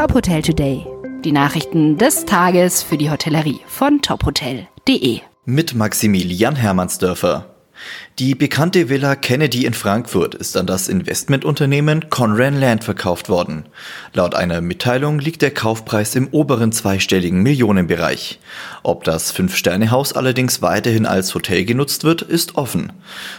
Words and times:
Top 0.00 0.14
Hotel 0.14 0.40
Today. 0.40 0.86
Die 1.26 1.30
Nachrichten 1.30 1.98
des 1.98 2.24
Tages 2.24 2.82
für 2.82 2.96
die 2.96 3.10
Hotellerie 3.10 3.60
von 3.66 4.00
tophotel.de. 4.00 5.20
Mit 5.44 5.74
Maximilian 5.74 6.56
Hermannsdörfer. 6.56 7.49
Die 8.18 8.34
bekannte 8.34 8.90
Villa 8.90 9.16
Kennedy 9.16 9.64
in 9.64 9.72
Frankfurt 9.72 10.34
ist 10.34 10.56
an 10.56 10.66
das 10.66 10.88
Investmentunternehmen 10.88 12.10
Conran 12.10 12.60
Land 12.60 12.84
verkauft 12.84 13.30
worden. 13.30 13.64
Laut 14.12 14.34
einer 14.34 14.60
Mitteilung 14.60 15.18
liegt 15.18 15.40
der 15.40 15.52
Kaufpreis 15.52 16.14
im 16.14 16.28
oberen 16.28 16.72
zweistelligen 16.72 17.42
Millionenbereich. 17.42 18.38
Ob 18.82 19.04
das 19.04 19.30
Fünf-Sterne-Haus 19.30 20.12
allerdings 20.12 20.60
weiterhin 20.60 21.06
als 21.06 21.34
Hotel 21.34 21.64
genutzt 21.64 22.04
wird, 22.04 22.20
ist 22.20 22.56
offen. 22.56 22.92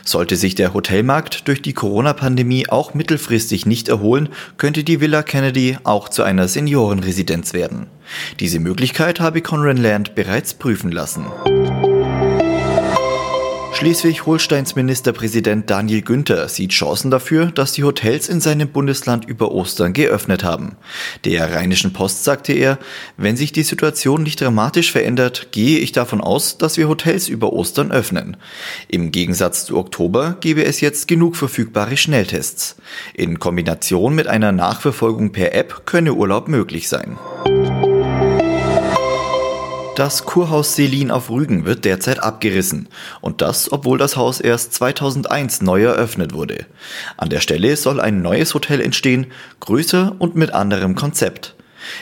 Sollte 0.03 0.35
sich 0.35 0.55
der 0.55 0.73
Hotelmarkt 0.73 1.47
durch 1.47 1.61
die 1.61 1.73
Corona-Pandemie 1.73 2.67
auch 2.67 2.95
mittelfristig 2.95 3.67
nicht 3.67 3.87
erholen, 3.87 4.29
könnte 4.57 4.83
die 4.83 4.99
Villa 4.99 5.21
Kennedy 5.21 5.77
auch 5.83 6.09
zu 6.09 6.23
einer 6.23 6.47
Seniorenresidenz 6.47 7.53
werden. 7.53 7.85
Diese 8.39 8.59
Möglichkeit 8.59 9.19
habe 9.19 9.41
Conran 9.41 9.77
Land 9.77 10.15
bereits 10.15 10.55
prüfen 10.55 10.91
lassen. 10.91 11.25
Schleswig-Holsteins 13.81 14.75
Ministerpräsident 14.75 15.67
Daniel 15.67 16.03
Günther 16.03 16.47
sieht 16.49 16.69
Chancen 16.69 17.09
dafür, 17.09 17.47
dass 17.47 17.71
die 17.71 17.83
Hotels 17.83 18.29
in 18.29 18.39
seinem 18.39 18.67
Bundesland 18.69 19.25
über 19.25 19.51
Ostern 19.51 19.93
geöffnet 19.93 20.43
haben. 20.43 20.77
Der 21.25 21.51
Rheinischen 21.51 21.91
Post 21.91 22.23
sagte 22.23 22.53
er, 22.53 22.77
wenn 23.17 23.35
sich 23.35 23.53
die 23.53 23.63
Situation 23.63 24.21
nicht 24.21 24.39
dramatisch 24.39 24.91
verändert, 24.91 25.47
gehe 25.51 25.79
ich 25.79 25.93
davon 25.93 26.21
aus, 26.21 26.59
dass 26.59 26.77
wir 26.77 26.87
Hotels 26.87 27.27
über 27.27 27.53
Ostern 27.53 27.91
öffnen. 27.91 28.37
Im 28.87 29.09
Gegensatz 29.09 29.65
zu 29.65 29.75
Oktober 29.77 30.37
gebe 30.39 30.63
es 30.63 30.79
jetzt 30.79 31.07
genug 31.07 31.35
verfügbare 31.35 31.97
Schnelltests. 31.97 32.75
In 33.15 33.39
Kombination 33.39 34.13
mit 34.13 34.27
einer 34.27 34.51
Nachverfolgung 34.51 35.31
per 35.31 35.55
App 35.55 35.87
könne 35.87 36.13
Urlaub 36.13 36.49
möglich 36.49 36.87
sein. 36.87 37.17
Das 40.01 40.25
Kurhaus 40.25 40.75
Selin 40.75 41.11
auf 41.11 41.29
Rügen 41.29 41.63
wird 41.63 41.85
derzeit 41.85 42.23
abgerissen. 42.23 42.87
Und 43.21 43.43
das, 43.43 43.71
obwohl 43.71 43.99
das 43.99 44.15
Haus 44.15 44.39
erst 44.39 44.73
2001 44.73 45.61
neu 45.61 45.83
eröffnet 45.83 46.33
wurde. 46.33 46.65
An 47.17 47.29
der 47.29 47.39
Stelle 47.39 47.77
soll 47.77 48.01
ein 48.01 48.23
neues 48.23 48.55
Hotel 48.55 48.81
entstehen, 48.81 49.27
größer 49.59 50.15
und 50.17 50.35
mit 50.35 50.55
anderem 50.55 50.95
Konzept. 50.95 51.53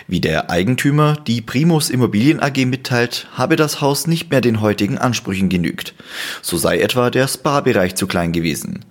Wie 0.07 0.21
der 0.21 0.49
Eigentümer, 0.49 1.17
die 1.27 1.41
Primus 1.41 1.89
Immobilien 1.89 2.41
AG 2.41 2.65
mitteilt, 2.65 3.27
habe 3.33 3.57
das 3.57 3.81
Haus 3.81 4.07
nicht 4.07 4.31
mehr 4.31 4.39
den 4.39 4.61
heutigen 4.61 4.97
Ansprüchen 4.97 5.49
genügt. 5.49 5.93
So 6.41 6.55
sei 6.55 6.79
etwa 6.79 7.09
der 7.09 7.27
Spa-Bereich 7.27 7.95
zu 7.95 8.07
klein 8.07 8.31
gewesen. 8.31 8.85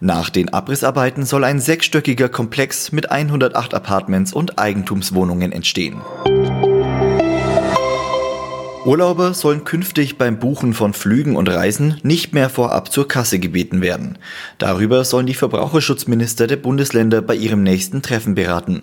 Nach 0.00 0.28
den 0.28 0.50
Abrissarbeiten 0.50 1.24
soll 1.24 1.44
ein 1.44 1.60
sechsstöckiger 1.60 2.28
Komplex 2.28 2.92
mit 2.92 3.10
108 3.10 3.72
Apartments 3.72 4.34
und 4.34 4.58
Eigentumswohnungen 4.58 5.50
entstehen. 5.50 6.02
Urlauber 8.86 9.34
sollen 9.34 9.64
künftig 9.64 10.16
beim 10.16 10.38
Buchen 10.38 10.72
von 10.72 10.94
Flügen 10.94 11.36
und 11.36 11.50
Reisen 11.50 12.00
nicht 12.02 12.32
mehr 12.32 12.48
vorab 12.48 12.90
zur 12.90 13.06
Kasse 13.06 13.38
gebeten 13.38 13.82
werden. 13.82 14.16
Darüber 14.56 15.04
sollen 15.04 15.26
die 15.26 15.34
Verbraucherschutzminister 15.34 16.46
der 16.46 16.56
Bundesländer 16.56 17.20
bei 17.20 17.34
ihrem 17.34 17.62
nächsten 17.62 18.00
Treffen 18.00 18.34
beraten. 18.34 18.82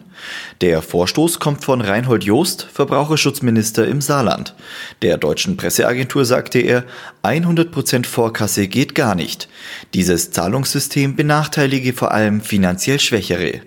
Der 0.62 0.84
Vorstoß 0.84 1.40
kommt 1.40 1.66
von 1.66 1.82
Reinhold 1.82 2.26
Joost, 2.26 2.68
Verbraucherschutzminister 2.72 3.88
im 3.88 4.00
Saarland. 4.02 4.54
Der 5.02 5.18
deutschen 5.18 5.58
Presseagentur 5.58 6.26
sagte 6.26 6.60
er, 6.60 6.84
100% 7.24 8.06
Vorkasse 8.06 8.68
geht 8.68 8.94
gar 8.94 9.16
nicht. 9.16 9.50
Dieses 9.96 10.30
Zahlungssystem 10.30 11.16
benachteilige 11.16 11.94
vor 11.94 12.12
allem 12.12 12.42
finanziell 12.42 13.00
Schwächere. 13.00 13.62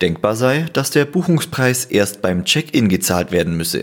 Denkbar 0.00 0.34
sei, 0.34 0.66
dass 0.72 0.90
der 0.90 1.04
Buchungspreis 1.04 1.84
erst 1.84 2.22
beim 2.22 2.44
Check-in 2.44 2.88
gezahlt 2.88 3.30
werden 3.30 3.56
müsse. 3.56 3.82